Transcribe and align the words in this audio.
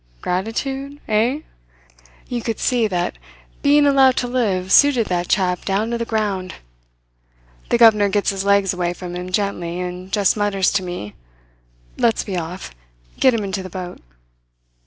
Gratitude, 0.21 0.99
eh? 1.07 1.41
You 2.27 2.41
could 2.41 2.57
see 2.57 2.87
that 2.87 3.19
being 3.61 3.85
allowed 3.85 4.17
to 4.17 4.27
live 4.27 4.71
suited 4.71 5.05
that 5.09 5.27
chap 5.27 5.63
down 5.63 5.91
to 5.91 5.97
the 5.99 6.05
ground. 6.09 6.55
The 7.69 7.77
governor 7.77 8.09
gets 8.09 8.31
his 8.31 8.43
legs 8.43 8.73
away 8.73 8.93
from 8.95 9.15
him 9.15 9.31
gently 9.31 9.79
and 9.79 10.11
just 10.11 10.35
mutters 10.35 10.71
to 10.71 10.81
me: 10.81 11.13
"'Let's 11.99 12.23
be 12.23 12.35
off. 12.35 12.73
Get 13.19 13.35
him 13.35 13.43
into 13.43 13.61
the 13.61 13.69
boat.' 13.69 14.01